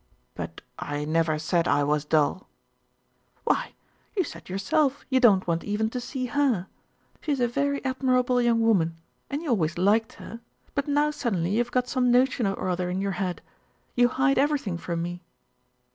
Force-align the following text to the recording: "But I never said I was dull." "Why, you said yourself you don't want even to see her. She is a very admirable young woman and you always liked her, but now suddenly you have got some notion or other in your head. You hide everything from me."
"But 0.33 0.61
I 0.79 1.05
never 1.05 1.37
said 1.37 1.67
I 1.67 1.83
was 1.83 2.05
dull." 2.05 2.49
"Why, 3.43 3.73
you 4.17 4.23
said 4.23 4.49
yourself 4.49 5.05
you 5.11 5.19
don't 5.19 5.45
want 5.45 5.63
even 5.63 5.91
to 5.91 6.01
see 6.01 6.25
her. 6.25 6.65
She 7.21 7.31
is 7.31 7.39
a 7.39 7.47
very 7.47 7.85
admirable 7.85 8.41
young 8.41 8.61
woman 8.61 8.95
and 9.29 9.43
you 9.43 9.49
always 9.49 9.77
liked 9.77 10.13
her, 10.13 10.41
but 10.73 10.87
now 10.87 11.11
suddenly 11.11 11.51
you 11.51 11.59
have 11.59 11.69
got 11.69 11.87
some 11.87 12.09
notion 12.11 12.47
or 12.47 12.67
other 12.67 12.89
in 12.89 12.99
your 12.99 13.11
head. 13.21 13.43
You 13.93 14.07
hide 14.07 14.39
everything 14.39 14.79
from 14.79 15.03
me." 15.03 15.21